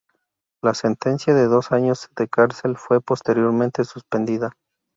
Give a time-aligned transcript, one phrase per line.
[0.63, 4.51] La sentencia, de dos años de cárcel, fue posteriormente suspendida.